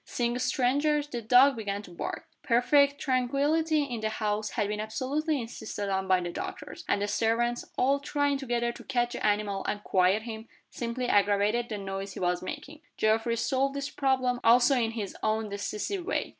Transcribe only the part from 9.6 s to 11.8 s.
and quiet him, simply aggravated the